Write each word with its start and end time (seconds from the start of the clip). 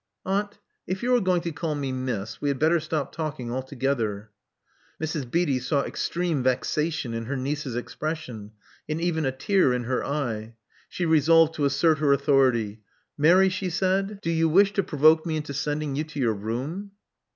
"Aunt, 0.25 0.57
if 0.87 1.03
you 1.03 1.13
are 1.15 1.21
going 1.21 1.41
to 1.41 1.51
call 1.51 1.75
me 1.75 1.91
*Miss,' 1.91 2.41
we 2.41 2.49
had 2.49 2.57
better 2.57 2.79
stop 2.79 3.11
talking 3.11 3.51
altogether." 3.51 4.31
Mrs. 4.99 5.29
Beatty 5.29 5.59
saw 5.59 5.83
extreme 5.83 6.41
vexation 6.41 7.13
in 7.13 7.25
her 7.25 7.37
niece's 7.37 7.75
expression, 7.75 8.53
and 8.89 8.99
even 8.99 9.27
a 9.27 9.31
tear 9.31 9.73
in 9.73 9.83
her 9.83 10.03
eye. 10.03 10.55
She 10.89 11.05
resolved 11.05 11.53
to 11.53 11.65
assert 11.65 11.99
her 11.99 12.13
authority. 12.13 12.81
"Mary," 13.15 13.49
she 13.49 13.69
said: 13.69 14.07
"do 14.07 14.07
ii6 14.07 14.09
Love 14.09 14.09
Among 14.09 14.21
the 14.21 14.23
Artists 14.23 14.39
you 14.39 14.49
wish 14.49 14.73
to 14.73 14.81
provoke 14.89 15.25
me 15.27 15.35
into 15.37 15.53
sending 15.53 15.95
you 15.95 16.03
to 16.05 16.19
your 16.19 16.33
room?" 16.33 16.93